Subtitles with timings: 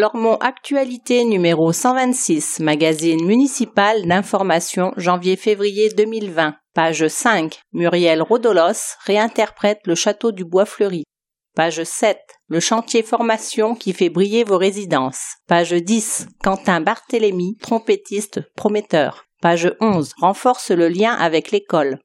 [0.00, 6.54] Lormont Actualité numéro 126, magazine municipal d'information janvier-février 2020.
[6.72, 7.60] Page 5.
[7.74, 11.04] Muriel Rodolos réinterprète le château du Bois Fleuri.
[11.54, 12.16] Page 7.
[12.48, 15.34] Le chantier formation qui fait briller vos résidences.
[15.46, 16.28] Page 10.
[16.42, 19.26] Quentin Barthélémy, trompettiste prometteur.
[19.42, 20.14] Page 11.
[20.18, 21.98] Renforce le lien avec l'école.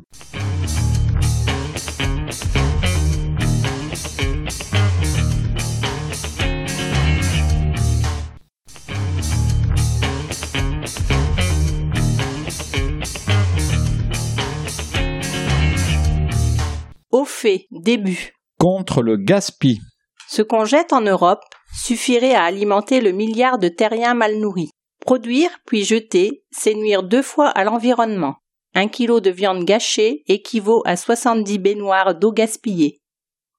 [17.71, 18.33] Début.
[18.59, 19.80] Contre le gaspille.
[20.27, 21.44] Ce qu'on jette en Europe
[21.74, 24.71] suffirait à alimenter le milliard de terriens mal nourris.
[25.01, 28.36] Produire puis jeter, c'est nuire deux fois à l'environnement.
[28.74, 33.00] Un kilo de viande gâchée équivaut à 70 baignoires d'eau gaspillée.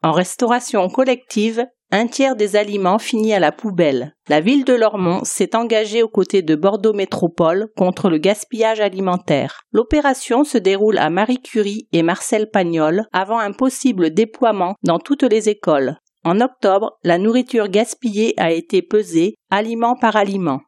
[0.03, 4.15] En restauration collective, un tiers des aliments finit à la poubelle.
[4.29, 9.61] La ville de Lormont s'est engagée aux côtés de Bordeaux Métropole contre le gaspillage alimentaire.
[9.73, 15.23] L'opération se déroule à Marie Curie et Marcel Pagnol avant un possible déploiement dans toutes
[15.23, 15.97] les écoles.
[16.25, 20.61] En octobre, la nourriture gaspillée a été pesée aliment par aliment.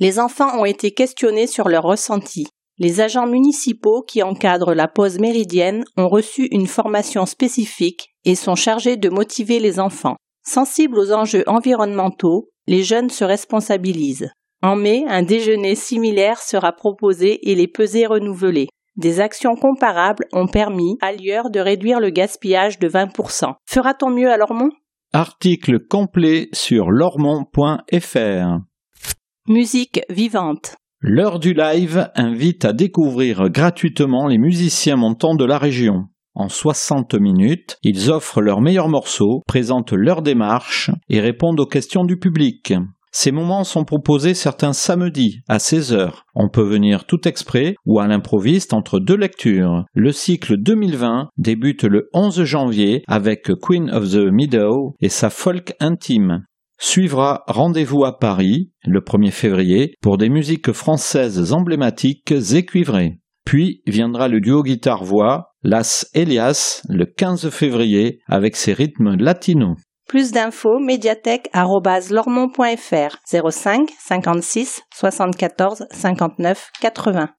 [0.00, 2.48] Les enfants ont été questionnés sur leurs ressentis.
[2.78, 8.56] Les agents municipaux qui encadrent la pause méridienne ont reçu une formation spécifique et sont
[8.56, 10.16] chargés de motiver les enfants.
[10.46, 14.30] Sensibles aux enjeux environnementaux, les jeunes se responsabilisent.
[14.62, 18.68] En mai, un déjeuner similaire sera proposé et les pesées renouvelées.
[18.96, 23.54] Des actions comparables ont permis à Lieur de réduire le gaspillage de 20%.
[23.66, 24.70] Fera-t-on mieux à Lormont?
[25.12, 28.58] Article complet sur lormont.fr.
[29.48, 30.76] Musique vivante.
[31.00, 36.04] L'heure du live invite à découvrir gratuitement les musiciens montants de la région.
[36.34, 42.04] En 60 minutes, ils offrent leurs meilleurs morceaux, présentent leur démarche et répondent aux questions
[42.04, 42.74] du public.
[43.16, 46.10] Ces moments sont proposés certains samedis à 16h.
[46.34, 49.84] On peut venir tout exprès ou à l'improviste entre deux lectures.
[49.94, 55.74] Le cycle 2020 débute le 11 janvier avec Queen of the Meadow et sa folk
[55.78, 56.44] intime.
[56.80, 63.20] Suivra Rendez-vous à Paris le 1er février pour des musiques françaises emblématiques et cuivrées.
[63.44, 69.78] Puis viendra le duo guitare-voix Las Elias le 15 février avec ses rythmes latinos.
[70.06, 77.30] Plus d'infos médiathèque.lormont.fr 05 56 74 59 80.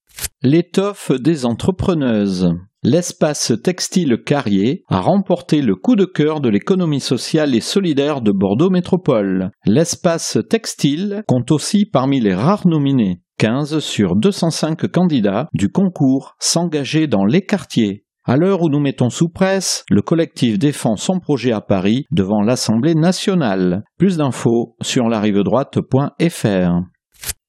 [0.42, 2.50] L'étoffe des entrepreneuses.
[2.82, 8.32] L'espace textile Carrier a remporté le coup de cœur de l'économie sociale et solidaire de
[8.32, 9.52] Bordeaux Métropole.
[9.68, 13.22] L'espace textile compte aussi parmi les rares nominés.
[13.38, 18.05] 15 sur 205 candidats du concours s'engager dans les quartiers.
[18.28, 22.42] À l'heure où nous mettons sous presse, le collectif défend son projet à Paris devant
[22.42, 23.84] l'Assemblée nationale.
[24.00, 26.72] Plus d'infos sur larivedroite.fr.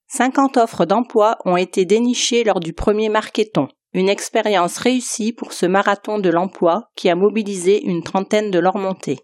[0.08, 3.68] 50 offres d'emploi ont été dénichées lors du premier marketon.
[3.94, 9.20] Une expérience réussie pour ce marathon de l'emploi qui a mobilisé une trentaine de Lormontais.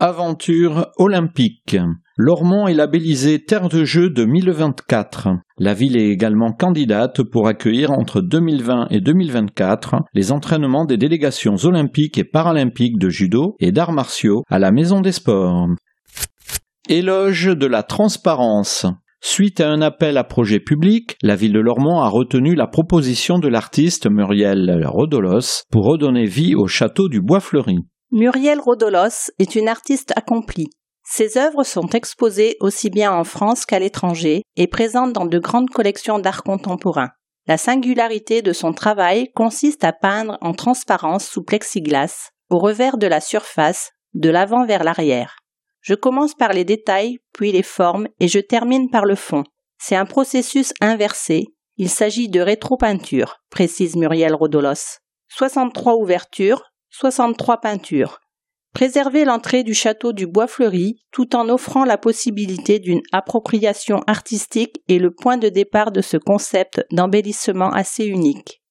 [0.00, 1.76] Aventure olympique.
[2.18, 5.28] Lormont est labellisé Terre de Jeux 2024.
[5.58, 11.56] La ville est également candidate pour accueillir entre 2020 et 2024 les entraînements des délégations
[11.64, 15.68] olympiques et paralympiques de judo et d'arts martiaux à la Maison des Sports.
[16.90, 18.84] Éloge de la transparence.
[19.22, 23.38] Suite à un appel à projet public, la ville de Lormont a retenu la proposition
[23.38, 27.78] de l'artiste Muriel Rodolos pour redonner vie au château du Bois Fleuri.
[28.10, 30.68] Muriel Rodolos est une artiste accomplie.
[31.14, 35.68] Ses œuvres sont exposées aussi bien en France qu'à l'étranger et présentes dans de grandes
[35.68, 37.10] collections d'art contemporain.
[37.46, 43.06] La singularité de son travail consiste à peindre en transparence sous plexiglas, au revers de
[43.06, 45.36] la surface, de l'avant vers l'arrière.
[45.82, 49.44] Je commence par les détails, puis les formes, et je termine par le fond.
[49.78, 51.44] C'est un processus inversé.
[51.76, 54.96] Il s'agit de rétro-peinture, précise Muriel Rodolos.
[55.28, 58.22] 63 ouvertures, 63 peintures
[58.72, 64.82] préserver l'entrée du château du Bois Fleuri tout en offrant la possibilité d'une appropriation artistique
[64.88, 68.62] est le point de départ de ce concept d'embellissement assez unique.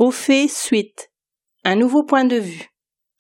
[0.03, 1.13] Au fait, suite.
[1.65, 2.71] Un nouveau point de vue.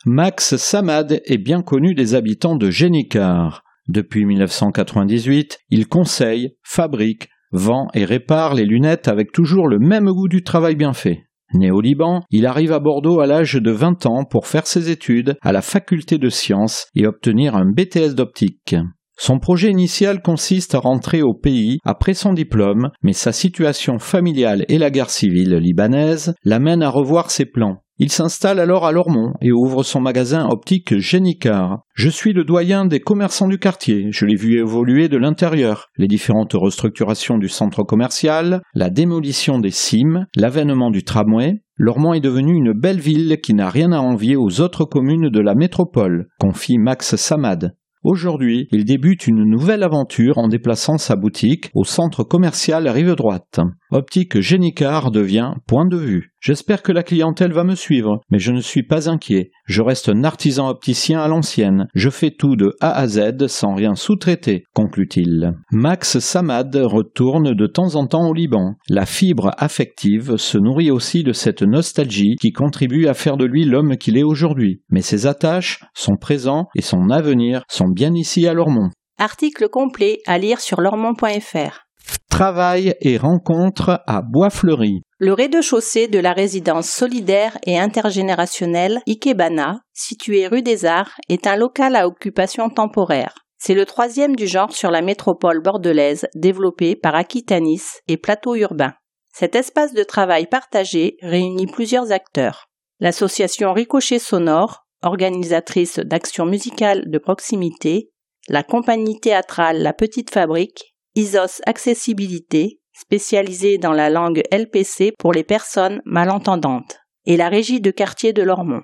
[0.05, 3.63] Max Samad est bien connu des habitants de Génicard.
[3.87, 10.27] Depuis 1998, il conseille, fabrique, vend et répare les lunettes avec toujours le même goût
[10.27, 11.23] du travail bien fait.
[11.55, 14.91] Né au Liban, il arrive à Bordeaux à l'âge de 20 ans pour faire ses
[14.91, 18.75] études à la faculté de sciences et obtenir un BTS d'optique.
[19.19, 24.65] Son projet initial consiste à rentrer au pays après son diplôme, mais sa situation familiale
[24.69, 27.83] et la guerre civile libanaise l'amènent à revoir ses plans.
[27.99, 31.83] Il s'installe alors à Lormont et ouvre son magasin optique Génicard.
[31.95, 34.09] Je suis le doyen des commerçants du quartier.
[34.11, 35.87] Je l'ai vu évoluer de l'intérieur.
[35.99, 41.63] Les différentes restructurations du centre commercial, la démolition des cimes, l'avènement du tramway.
[41.77, 45.41] Lormont est devenu une belle ville qui n'a rien à envier aux autres communes de
[45.41, 47.77] la métropole, confie Max Samad.
[48.05, 53.61] Aujourd'hui, il débute une nouvelle aventure en déplaçant sa boutique au centre commercial Rive Droite.
[53.93, 56.32] Optique Génicard devient point de vue.
[56.43, 59.53] J'espère que la clientèle va me suivre, mais je ne suis pas inquiet.
[59.67, 61.87] Je reste un artisan opticien à l'ancienne.
[61.95, 65.53] Je fais tout de A à Z sans rien sous-traiter, conclut-il.
[65.71, 68.75] Max Samad retourne de temps en temps au Liban.
[68.89, 73.65] La fibre affective se nourrit aussi de cette nostalgie qui contribue à faire de lui
[73.65, 74.83] l'homme qu'il est aujourd'hui.
[74.91, 78.91] Mais ses attaches, son présent et son avenir sont bien ici à Lormont.
[79.17, 81.85] Article complet à lire sur lormont.fr.
[82.29, 85.03] Travail et rencontres à Bois-Fleuri.
[85.19, 91.57] Le rez-de-chaussée de la résidence solidaire et intergénérationnelle Ikebana, située rue des Arts, est un
[91.57, 93.35] local à occupation temporaire.
[93.59, 98.95] C'est le troisième du genre sur la métropole bordelaise développé par Aquitanis et Plateau Urbain.
[99.33, 102.67] Cet espace de travail partagé réunit plusieurs acteurs.
[102.99, 108.11] L'association Ricochet Sonore, organisatrice d'actions musicales de proximité,
[108.49, 115.45] la compagnie théâtrale La Petite Fabrique, ISOS Accessibilité, spécialisée dans la langue LPC pour les
[115.45, 118.81] personnes malentendantes, et la régie de quartier de Lormont.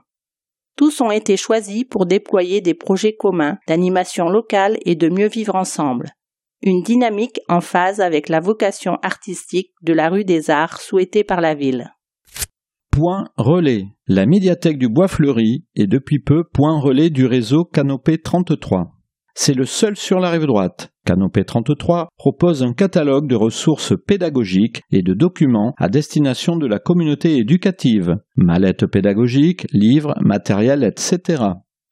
[0.77, 5.55] Tous ont été choisis pour déployer des projets communs d'animation locale et de mieux vivre
[5.55, 6.11] ensemble.
[6.61, 11.41] Une dynamique en phase avec la vocation artistique de la rue des Arts souhaitée par
[11.41, 11.95] la ville.
[12.91, 13.87] Point relais.
[14.07, 18.98] La médiathèque du Bois Fleuri est depuis peu point relais du réseau Canopé 33.
[19.41, 20.91] C'est le seul sur la rive droite.
[21.07, 26.81] Canopé 33 propose un catalogue de ressources pédagogiques et de documents à destination de la
[26.81, 31.45] communauté éducative, mallettes pédagogiques, livres, matériel, etc.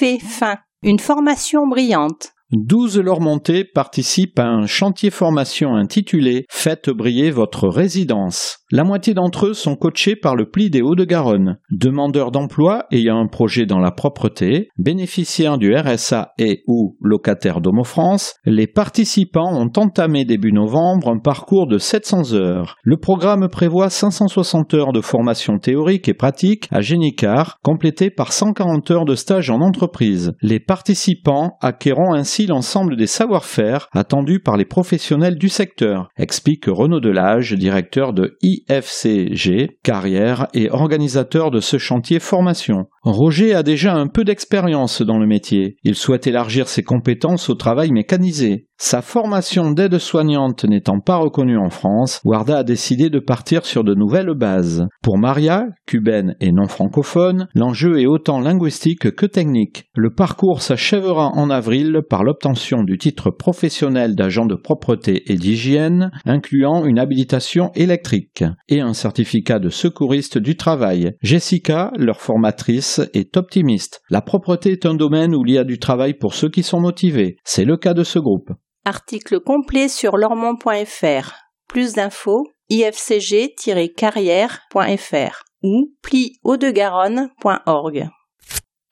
[0.00, 0.56] fait fin.
[0.82, 2.32] Une formation brillante.
[2.52, 8.58] 12 Lormontais participent à un chantier formation intitulé Faites briller votre résidence.
[8.72, 11.58] La moitié d'entre eux sont coachés par le pli des Hauts-de-Garonne.
[11.70, 18.34] Demandeurs d'emploi ayant un projet dans la propreté, bénéficiaires du RSA et ou locataires d'Homo-France,
[18.44, 22.76] les participants ont entamé début novembre un parcours de 700 heures.
[22.82, 28.90] Le programme prévoit 560 heures de formation théorique et pratique à Génicard, complétées par 140
[28.90, 30.32] heures de stage en entreprise.
[30.42, 37.00] Les participants acquéront ainsi l'ensemble des savoir-faire attendus par les professionnels du secteur, explique Renaud
[37.00, 42.86] Delage, directeur de I FCG, carrière et organisateur de ce chantier formation.
[43.02, 45.76] Roger a déjà un peu d'expérience dans le métier.
[45.84, 48.68] Il souhaite élargir ses compétences au travail mécanisé.
[48.82, 53.94] Sa formation d'aide-soignante n'étant pas reconnue en France, Warda a décidé de partir sur de
[53.94, 54.86] nouvelles bases.
[55.02, 59.84] Pour Maria, cubaine et non francophone, l'enjeu est autant linguistique que technique.
[59.94, 66.10] Le parcours s'achèvera en avril par l'obtention du titre professionnel d'agent de propreté et d'hygiène,
[66.24, 71.12] incluant une habilitation électrique et un certificat de secouriste du travail.
[71.20, 74.00] Jessica, leur formatrice, est optimiste.
[74.08, 76.80] La propreté est un domaine où il y a du travail pour ceux qui sont
[76.80, 77.36] motivés.
[77.44, 78.50] C'est le cas de ce groupe.
[78.90, 81.34] Article complet sur lormont.fr.
[81.68, 88.08] Plus d'infos ifcg-carrière.fr ou pliaudegaronne.org.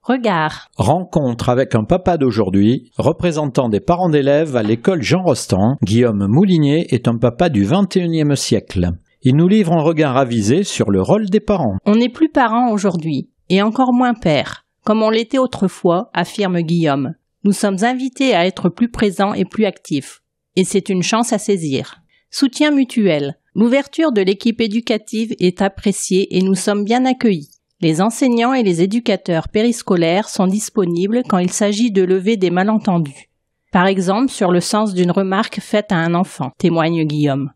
[0.05, 0.69] Regard.
[0.77, 6.95] Rencontre avec un papa d'aujourd'hui, représentant des parents d'élèves à l'école Jean Rostand, Guillaume Moulinier
[6.95, 8.91] est un papa du XXIe siècle.
[9.23, 11.79] Il nous livre un regard avisé sur le rôle des parents.
[11.87, 17.15] On n'est plus parents aujourd'hui, et encore moins père, comme on l'était autrefois, affirme Guillaume.
[17.43, 20.21] Nous sommes invités à être plus présents et plus actifs,
[20.55, 22.03] et c'est une chance à saisir.
[22.31, 23.39] Soutien mutuel.
[23.55, 27.54] L'ouverture de l'équipe éducative est appréciée et nous sommes bien accueillis.
[27.85, 33.29] Les enseignants et les éducateurs périscolaires sont disponibles quand il s'agit de lever des malentendus.
[33.73, 37.51] Par exemple sur le sens d'une remarque faite à un enfant, témoigne Guillaume.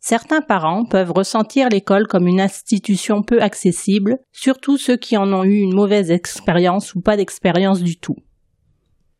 [0.00, 5.44] Certains parents peuvent ressentir l'école comme une institution peu accessible, surtout ceux qui en ont
[5.44, 8.16] eu une mauvaise expérience ou pas d'expérience du tout.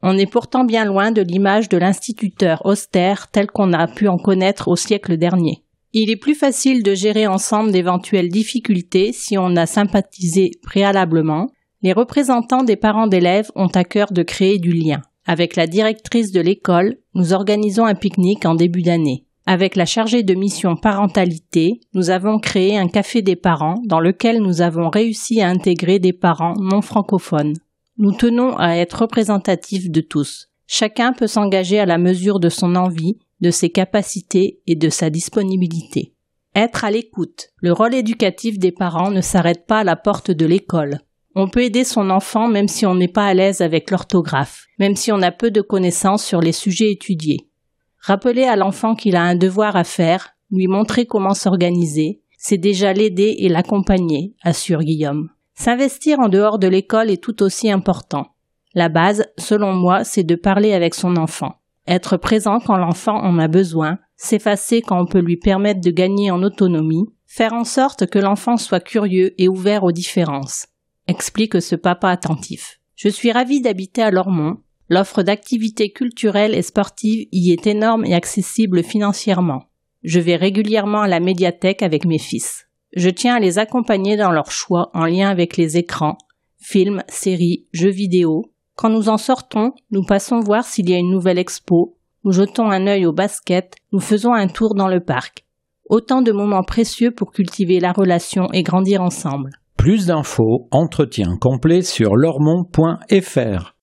[0.01, 4.17] On est pourtant bien loin de l'image de l'instituteur austère tel qu'on a pu en
[4.17, 5.64] connaître au siècle dernier.
[5.97, 11.47] Il est plus facile de gérer ensemble d'éventuelles difficultés si on a sympathisé préalablement.
[11.83, 15.03] Les représentants des parents d'élèves ont à cœur de créer du lien.
[15.25, 19.25] Avec la directrice de l'école, nous organisons un pique-nique en début d'année.
[19.47, 24.43] Avec la chargée de mission parentalité, nous avons créé un café des parents dans lequel
[24.43, 27.55] nous avons réussi à intégrer des parents non francophones.
[27.99, 30.49] Nous tenons à être représentatifs de tous.
[30.67, 35.11] Chacun peut s'engager à la mesure de son envie de ses capacités et de sa
[35.11, 36.15] disponibilité.
[36.57, 37.51] Être à l'écoute.
[37.61, 41.01] Le rôle éducatif des parents ne s'arrête pas à la porte de l'école.
[41.35, 44.97] On peut aider son enfant même si on n'est pas à l'aise avec l'orthographe, même
[44.97, 47.51] si on a peu de connaissances sur les sujets étudiés.
[47.99, 52.95] Rappeler à l'enfant qu'il a un devoir à faire, lui montrer comment s'organiser, c'est déjà
[52.95, 55.29] l'aider et l'accompagner, assure Guillaume.
[55.55, 58.29] S'investir en dehors de l'école est tout aussi important.
[58.75, 63.39] La base, selon moi, c'est de parler avec son enfant être présent quand l'enfant en
[63.39, 68.07] a besoin, s'effacer quand on peut lui permettre de gagner en autonomie, faire en sorte
[68.07, 70.67] que l'enfant soit curieux et ouvert aux différences,
[71.09, 72.81] explique ce papa attentif.
[72.95, 74.59] Je suis ravi d'habiter à Lormont.
[74.89, 79.65] L'offre d'activités culturelles et sportives y est énorme et accessible financièrement.
[80.03, 82.67] Je vais régulièrement à la médiathèque avec mes fils.
[82.95, 86.19] Je tiens à les accompagner dans leurs choix en lien avec les écrans,
[86.59, 88.45] films, séries, jeux vidéo,
[88.75, 92.71] quand nous en sortons, nous passons voir s'il y a une nouvelle expo, nous jetons
[92.71, 95.45] un œil au basket, nous faisons un tour dans le parc.
[95.89, 99.51] Autant de moments précieux pour cultiver la relation et grandir ensemble.
[99.77, 103.75] Plus d'infos, entretien complet sur lormont.fr.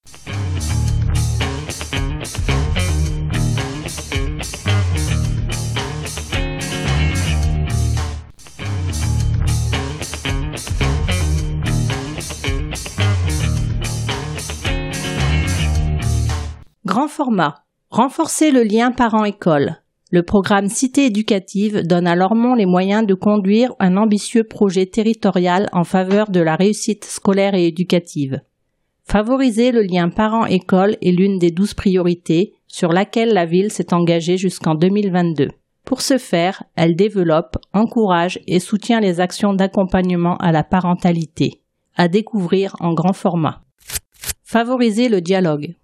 [16.84, 17.62] Grand format.
[17.90, 19.76] Renforcer le lien parent-école.
[20.10, 25.68] Le programme Cité éducative donne à Lormont les moyens de conduire un ambitieux projet territorial
[25.70, 28.40] en faveur de la réussite scolaire et éducative.
[29.04, 34.36] Favoriser le lien parent-école est l'une des douze priorités sur laquelle la ville s'est engagée
[34.36, 35.50] jusqu'en 2022.
[35.84, 41.62] Pour ce faire, elle développe, encourage et soutient les actions d'accompagnement à la parentalité,
[41.94, 43.62] à découvrir en grand format.
[44.42, 45.76] Favoriser le dialogue.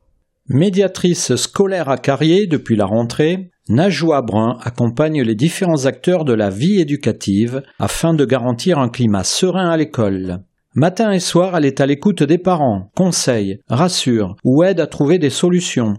[0.50, 6.48] Médiatrice scolaire à Carrier depuis la rentrée, Najwa Brun accompagne les différents acteurs de la
[6.48, 10.38] vie éducative afin de garantir un climat serein à l'école.
[10.74, 15.18] Matin et soir, elle est à l'écoute des parents, conseille, rassure ou aide à trouver
[15.18, 15.98] des solutions.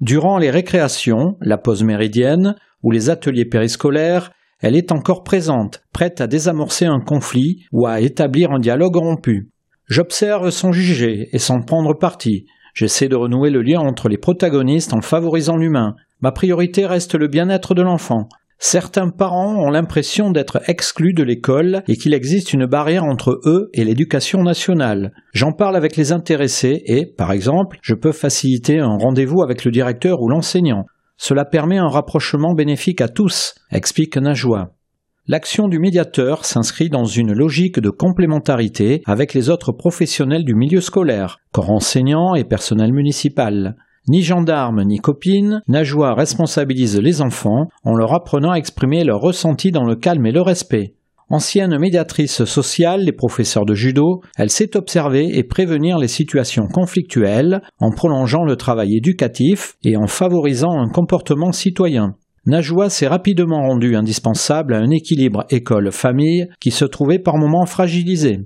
[0.00, 6.20] Durant les récréations, la pause méridienne ou les ateliers périscolaires, elle est encore présente, prête
[6.20, 9.52] à désamorcer un conflit ou à établir un dialogue rompu.
[9.86, 14.94] J'observe sans juger et sans prendre parti, J'essaie de renouer le lien entre les protagonistes
[14.94, 15.94] en favorisant l'humain.
[16.20, 18.28] Ma priorité reste le bien-être de l'enfant.
[18.64, 23.70] Certains parents ont l'impression d'être exclus de l'école et qu'il existe une barrière entre eux
[23.74, 25.12] et l'éducation nationale.
[25.32, 29.72] J'en parle avec les intéressés et, par exemple, je peux faciliter un rendez-vous avec le
[29.72, 30.86] directeur ou l'enseignant.
[31.16, 34.74] Cela permet un rapprochement bénéfique à tous, explique Najwa.
[35.28, 40.80] L'action du médiateur s'inscrit dans une logique de complémentarité avec les autres professionnels du milieu
[40.80, 43.76] scolaire, corps enseignants et personnel municipal.
[44.08, 49.70] Ni gendarmes ni copines, Najwa responsabilise les enfants en leur apprenant à exprimer leurs ressentis
[49.70, 50.96] dans le calme et le respect.
[51.30, 57.62] Ancienne médiatrice sociale des professeurs de judo, elle sait observer et prévenir les situations conflictuelles
[57.78, 62.16] en prolongeant le travail éducatif et en favorisant un comportement citoyen.
[62.44, 68.40] Najwa s'est rapidement rendu indispensable à un équilibre école-famille qui se trouvait par moments fragilisé.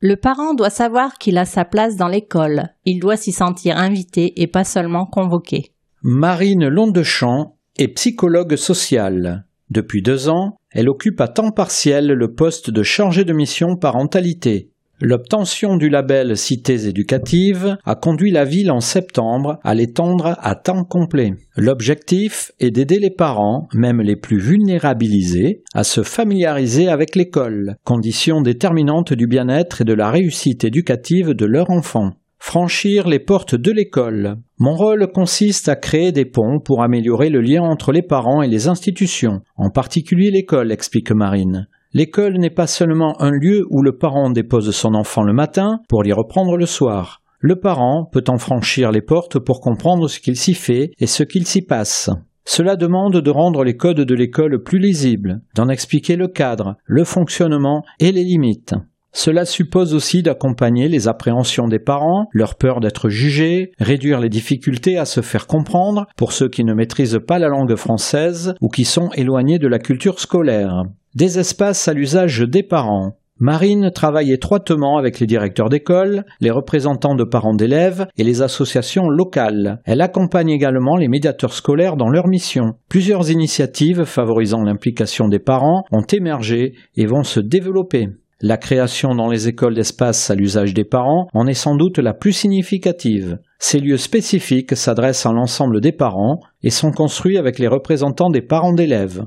[0.00, 2.68] Le parent doit savoir qu'il a sa place dans l'école.
[2.84, 5.72] Il doit s'y sentir invité et pas seulement convoqué.
[6.02, 9.46] Marine Londechamp est psychologue sociale.
[9.70, 14.71] Depuis deux ans, elle occupe à temps partiel le poste de chargée de mission parentalité.
[15.04, 20.84] L'obtention du label Cités éducatives a conduit la ville en septembre à l'étendre à temps
[20.84, 21.32] complet.
[21.56, 28.42] L'objectif est d'aider les parents, même les plus vulnérabilisés, à se familiariser avec l'école, condition
[28.42, 32.12] déterminante du bien-être et de la réussite éducative de leur enfant.
[32.38, 34.36] Franchir les portes de l'école.
[34.60, 38.48] Mon rôle consiste à créer des ponts pour améliorer le lien entre les parents et
[38.48, 41.66] les institutions, en particulier l'école, explique Marine.
[41.94, 46.02] L'école n'est pas seulement un lieu où le parent dépose son enfant le matin pour
[46.02, 47.20] l'y reprendre le soir.
[47.38, 51.22] Le parent peut en franchir les portes pour comprendre ce qu'il s'y fait et ce
[51.22, 52.08] qu'il s'y passe.
[52.46, 57.04] Cela demande de rendre les codes de l'école plus lisibles, d'en expliquer le cadre, le
[57.04, 58.74] fonctionnement et les limites.
[59.12, 64.96] Cela suppose aussi d'accompagner les appréhensions des parents, leur peur d'être jugés, réduire les difficultés
[64.96, 68.86] à se faire comprendre pour ceux qui ne maîtrisent pas la langue française ou qui
[68.86, 70.84] sont éloignés de la culture scolaire.
[71.14, 73.18] Des espaces à l'usage des parents.
[73.38, 79.10] Marine travaille étroitement avec les directeurs d'école, les représentants de parents d'élèves et les associations
[79.10, 79.82] locales.
[79.84, 82.76] Elle accompagne également les médiateurs scolaires dans leur mission.
[82.88, 88.08] Plusieurs initiatives favorisant l'implication des parents ont émergé et vont se développer.
[88.40, 92.14] La création dans les écoles d'espaces à l'usage des parents en est sans doute la
[92.14, 93.38] plus significative.
[93.58, 98.40] Ces lieux spécifiques s'adressent à l'ensemble des parents et sont construits avec les représentants des
[98.40, 99.26] parents d'élèves.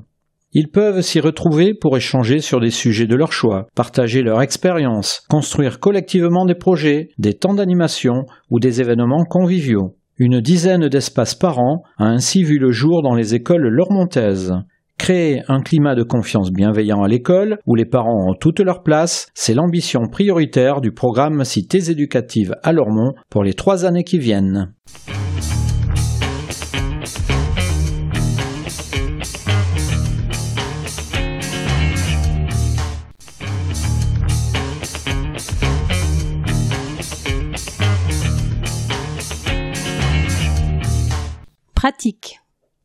[0.58, 5.22] Ils peuvent s'y retrouver pour échanger sur des sujets de leur choix, partager leur expérience,
[5.30, 9.98] construire collectivement des projets, des temps d'animation ou des événements conviviaux.
[10.18, 14.54] Une dizaine d'espaces par an a ainsi vu le jour dans les écoles lormontaises.
[14.98, 19.28] Créer un climat de confiance bienveillant à l'école, où les parents ont toute leur place,
[19.34, 24.74] c'est l'ambition prioritaire du programme Cités éducatives à Lormont pour les trois années qui viennent.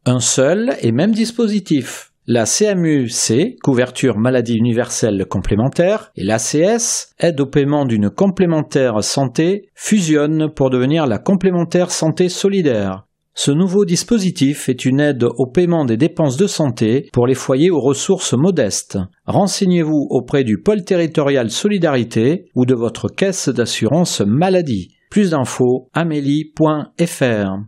[0.04, 2.12] Un seul et même dispositif.
[2.26, 10.52] La CMU-C, couverture maladie universelle complémentaire, et l'ACS, aide au paiement d'une complémentaire santé, fusionnent
[10.54, 13.06] pour devenir la complémentaire santé solidaire.
[13.34, 17.70] Ce nouveau dispositif est une aide au paiement des dépenses de santé pour les foyers
[17.70, 18.98] aux ressources modestes.
[19.24, 24.90] Renseignez-vous auprès du pôle territorial Solidarité ou de votre caisse d'assurance maladie.
[25.10, 27.60] Plus d'infos amélie.fr.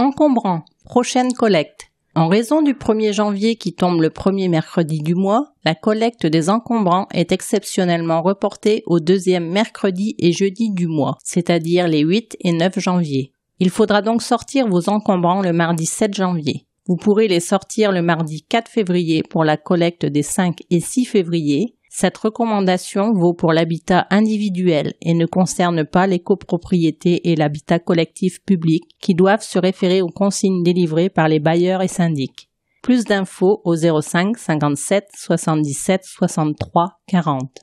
[0.00, 0.64] Encombrant.
[0.86, 1.90] Prochaine collecte.
[2.14, 6.48] En raison du 1er janvier qui tombe le premier mercredi du mois, la collecte des
[6.48, 12.52] encombrants est exceptionnellement reportée au deuxième mercredi et jeudi du mois, c'est-à-dire les 8 et
[12.52, 13.34] 9 janvier.
[13.58, 16.66] Il faudra donc sortir vos encombrants le mardi 7 janvier.
[16.86, 21.04] Vous pourrez les sortir le mardi 4 février pour la collecte des 5 et 6
[21.04, 27.80] février cette recommandation vaut pour l'habitat individuel et ne concerne pas les copropriétés et l'habitat
[27.80, 32.48] collectif public qui doivent se référer aux consignes délivrées par les bailleurs et syndics.
[32.80, 37.58] Plus d'infos au 05 57 77 63 40.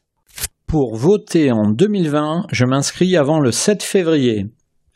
[0.68, 4.48] Pour voter en 2020, je m'inscris avant le 7 février.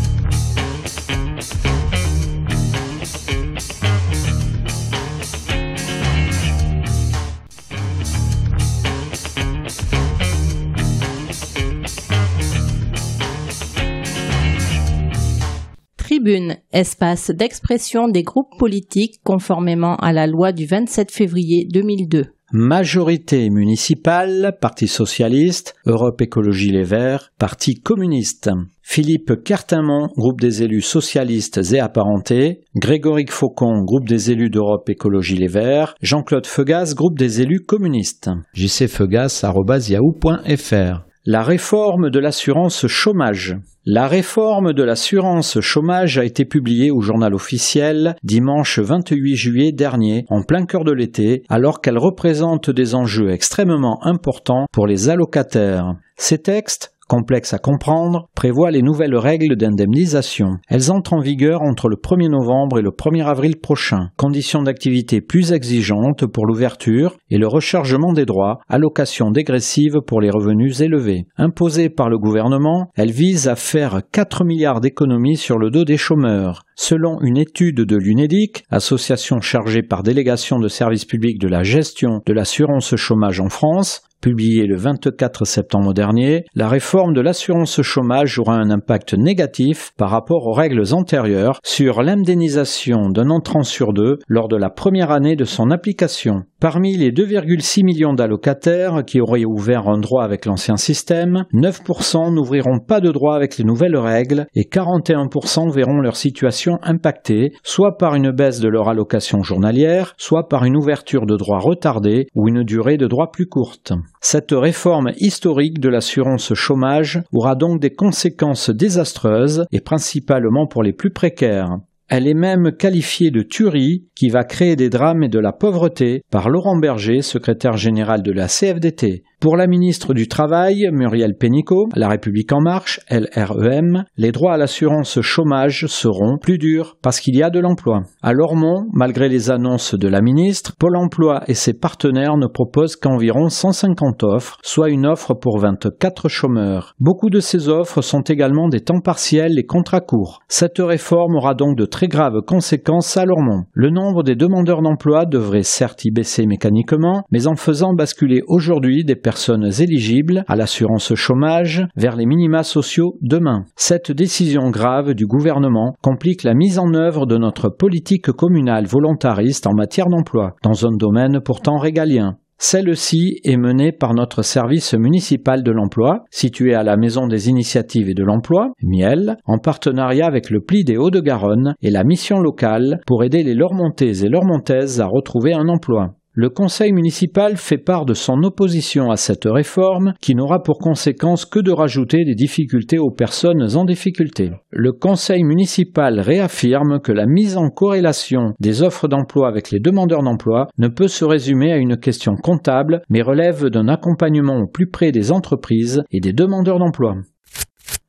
[16.13, 22.27] Tribune, espace d'expression des groupes politiques conformément à la loi du 27 février 2002.
[22.53, 28.51] Majorité municipale, Parti socialiste, Europe Écologie Les Verts, Parti communiste.
[28.83, 35.39] Philippe Cartimont, groupe des élus socialistes et apparentés, Grégory Faucon, groupe des élus d'Europe Écologie
[35.39, 38.29] Les Verts, Jean-Claude Feugas, groupe des élus communistes.
[38.53, 43.57] jcfeugas.yahoo.fr la réforme de l'assurance chômage.
[43.85, 50.25] La réforme de l'assurance chômage a été publiée au journal officiel dimanche 28 juillet dernier,
[50.31, 55.95] en plein cœur de l'été, alors qu'elle représente des enjeux extrêmement importants pour les allocataires.
[56.17, 60.57] Ces textes complexe à comprendre, prévoit les nouvelles règles d'indemnisation.
[60.67, 64.09] Elles entrent en vigueur entre le 1er novembre et le 1er avril prochain.
[64.17, 70.31] Conditions d'activité plus exigeantes pour l'ouverture et le rechargement des droits, allocation dégressive pour les
[70.31, 71.27] revenus élevés.
[71.37, 75.99] Imposée par le gouvernement, elle vise à faire 4 milliards d'économies sur le dos des
[75.99, 76.63] chômeurs.
[76.75, 82.21] Selon une étude de l'UNEDIC, association chargée par délégation de services publics de la gestion
[82.25, 88.39] de l'assurance chômage en France, publié le 24 septembre dernier, la réforme de l'assurance chômage
[88.39, 94.19] aura un impact négatif par rapport aux règles antérieures sur l'indemnisation d'un entrant sur deux
[94.29, 96.45] lors de la première année de son application.
[96.63, 102.79] Parmi les 2,6 millions d'allocataires qui auraient ouvert un droit avec l'ancien système, 9% n'ouvriront
[102.79, 108.15] pas de droit avec les nouvelles règles et 41% verront leur situation impactée, soit par
[108.15, 112.63] une baisse de leur allocation journalière, soit par une ouverture de droit retardée ou une
[112.63, 113.93] durée de droit plus courte.
[114.21, 120.93] Cette réforme historique de l'assurance chômage aura donc des conséquences désastreuses et principalement pour les
[120.93, 121.79] plus précaires.
[122.15, 126.21] Elle est même qualifiée de tuerie qui va créer des drames et de la pauvreté
[126.31, 129.23] par Laurent Berger, secrétaire général de la CFDT.
[129.43, 134.57] Pour la ministre du Travail, Muriel Pénicaud, La République en marche, LREM, les droits à
[134.57, 138.05] l'assurance chômage seront plus durs parce qu'il y a de l'emploi.
[138.23, 142.95] À Lormont, malgré les annonces de la ministre, Pôle emploi et ses partenaires ne proposent
[142.95, 146.95] qu'environ 150 offres, soit une offre pour 24 chômeurs.
[147.01, 150.39] Beaucoup de ces offres sont également des temps partiels et contrats courts.
[150.47, 153.65] Cette réforme aura donc de très graves conséquences à Lormont.
[153.73, 159.05] Le nombre des demandeurs d'emploi devrait certes y baisser mécaniquement, mais en faisant basculer aujourd'hui
[159.05, 163.65] des personnes personnes éligibles à l'assurance chômage vers les minima sociaux demain.
[163.77, 169.67] Cette décision grave du gouvernement complique la mise en œuvre de notre politique communale volontariste
[169.67, 172.37] en matière d'emploi, dans un domaine pourtant régalien.
[172.59, 178.11] Celle-ci est menée par notre service municipal de l'emploi, situé à la Maison des initiatives
[178.11, 183.01] et de l'emploi, Miel, en partenariat avec le Pli des Hauts-de-Garonne et la mission locale
[183.07, 186.17] pour aider les Lormontais et Lormontaises à retrouver un emploi.
[186.35, 191.45] Le conseil municipal fait part de son opposition à cette réforme qui n'aura pour conséquence
[191.45, 194.51] que de rajouter des difficultés aux personnes en difficulté.
[194.71, 200.23] Le conseil municipal réaffirme que la mise en corrélation des offres d'emploi avec les demandeurs
[200.23, 204.89] d'emploi ne peut se résumer à une question comptable mais relève d'un accompagnement au plus
[204.89, 207.17] près des entreprises et des demandeurs d'emploi.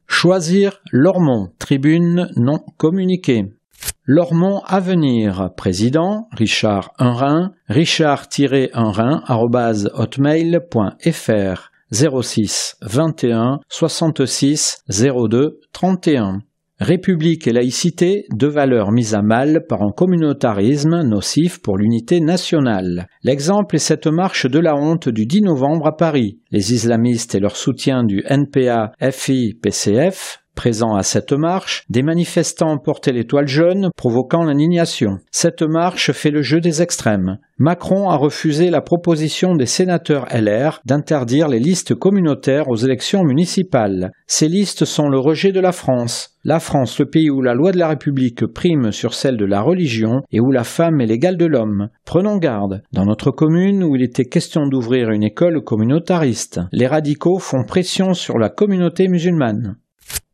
[0.08, 3.48] Choisir Lormont, tribune non communiquée.
[4.06, 9.24] Lormont Avenir, président, Richard Unrin, richard-unrin,
[11.92, 16.40] 06 21 66 02 31.
[16.82, 23.08] République et laïcité, deux valeurs mises à mal par un communautarisme nocif pour l'unité nationale.
[23.24, 26.42] L'exemple est cette marche de la honte du 10 novembre à Paris.
[26.52, 32.78] Les islamistes et leur soutien du NPA FI PCF Présents à cette marche, des manifestants
[32.78, 35.18] portaient l'étoile jaune, provoquant l'indignation.
[35.32, 37.40] Cette marche fait le jeu des extrêmes.
[37.58, 44.12] Macron a refusé la proposition des sénateurs LR d'interdire les listes communautaires aux élections municipales.
[44.28, 46.38] Ces listes sont le rejet de la France.
[46.44, 49.62] La France, le pays où la loi de la République prime sur celle de la
[49.62, 51.90] religion et où la femme est l'égale de l'homme.
[52.06, 52.84] Prenons garde.
[52.92, 58.14] Dans notre commune, où il était question d'ouvrir une école communautariste, les radicaux font pression
[58.14, 59.78] sur la communauté musulmane.